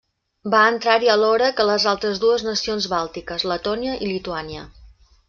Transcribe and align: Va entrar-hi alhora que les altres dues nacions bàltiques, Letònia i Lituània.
Va 0.51 0.59
entrar-hi 0.69 1.11
alhora 1.15 1.49
que 1.59 1.67
les 1.71 1.85
altres 1.91 2.21
dues 2.23 2.45
nacions 2.47 2.87
bàltiques, 2.95 3.47
Letònia 3.53 3.95
i 4.07 4.11
Lituània. 4.13 4.65